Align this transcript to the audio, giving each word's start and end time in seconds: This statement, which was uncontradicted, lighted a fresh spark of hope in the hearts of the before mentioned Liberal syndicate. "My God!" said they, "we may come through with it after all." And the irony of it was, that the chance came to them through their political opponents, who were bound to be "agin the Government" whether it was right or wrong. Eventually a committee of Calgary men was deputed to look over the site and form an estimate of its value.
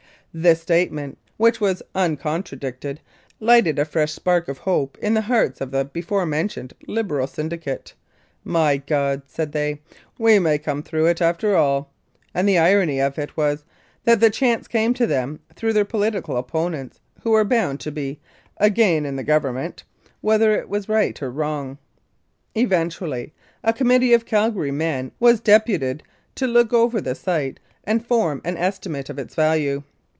This 0.33 0.61
statement, 0.61 1.17
which 1.35 1.59
was 1.59 1.83
uncontradicted, 1.93 3.01
lighted 3.41 3.77
a 3.77 3.83
fresh 3.83 4.13
spark 4.13 4.47
of 4.47 4.59
hope 4.59 4.97
in 5.01 5.13
the 5.13 5.23
hearts 5.27 5.59
of 5.59 5.71
the 5.71 5.83
before 5.83 6.25
mentioned 6.25 6.71
Liberal 6.87 7.27
syndicate. 7.27 7.93
"My 8.45 8.77
God!" 8.77 9.23
said 9.27 9.51
they, 9.51 9.81
"we 10.17 10.39
may 10.39 10.57
come 10.57 10.83
through 10.83 11.01
with 11.03 11.19
it 11.19 11.21
after 11.21 11.57
all." 11.57 11.91
And 12.33 12.47
the 12.47 12.57
irony 12.59 13.01
of 13.01 13.19
it 13.19 13.35
was, 13.35 13.65
that 14.05 14.21
the 14.21 14.29
chance 14.29 14.69
came 14.69 14.93
to 14.93 15.05
them 15.05 15.41
through 15.53 15.73
their 15.73 15.83
political 15.83 16.37
opponents, 16.37 17.01
who 17.23 17.31
were 17.31 17.43
bound 17.43 17.81
to 17.81 17.91
be 17.91 18.21
"agin 18.57 19.13
the 19.17 19.25
Government" 19.25 19.83
whether 20.21 20.55
it 20.55 20.69
was 20.69 20.87
right 20.87 21.21
or 21.21 21.29
wrong. 21.29 21.77
Eventually 22.55 23.33
a 23.65 23.73
committee 23.73 24.13
of 24.13 24.25
Calgary 24.25 24.71
men 24.71 25.11
was 25.19 25.41
deputed 25.41 26.03
to 26.35 26.47
look 26.47 26.71
over 26.71 27.01
the 27.01 27.15
site 27.15 27.59
and 27.83 28.05
form 28.05 28.39
an 28.45 28.55
estimate 28.55 29.09
of 29.09 29.19
its 29.19 29.35
value. 29.35 29.83